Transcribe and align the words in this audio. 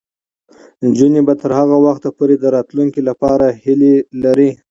نجونې 0.87 1.21
به 1.27 1.33
تر 1.41 1.51
هغه 1.59 1.77
وخته 1.85 2.09
پورې 2.17 2.35
د 2.39 2.45
راتلونکي 2.55 3.01
لپاره 3.09 3.45
هیله 3.63 3.93
لري. 4.23 4.51